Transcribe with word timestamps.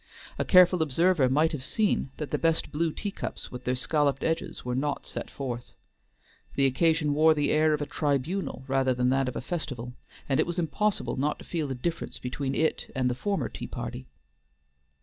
A 0.39 0.45
careful 0.45 0.81
observer 0.81 1.29
might 1.29 1.51
have 1.51 1.63
seen 1.63 2.09
that 2.17 2.31
the 2.31 2.39
best 2.39 2.71
blue 2.71 2.91
teacups 2.91 3.51
with 3.51 3.65
their 3.65 3.75
scalloped 3.75 4.23
edges 4.23 4.65
were 4.65 4.73
not 4.73 5.05
set 5.05 5.29
forth. 5.29 5.73
The 6.55 6.65
occasion 6.65 7.13
wore 7.13 7.35
the 7.35 7.51
air 7.51 7.75
of 7.75 7.83
a 7.83 7.85
tribunal 7.85 8.63
rather 8.67 8.95
than 8.95 9.09
that 9.09 9.27
of 9.29 9.35
a 9.35 9.41
festival, 9.41 9.93
and 10.27 10.39
it 10.39 10.47
was 10.47 10.57
impossible 10.57 11.17
not 11.17 11.37
to 11.37 11.45
feel 11.45 11.69
a 11.69 11.75
difference 11.75 12.17
between 12.17 12.55
it 12.55 12.89
and 12.95 13.11
the 13.11 13.13
former 13.13 13.47
tea 13.47 13.67
party. 13.67 14.07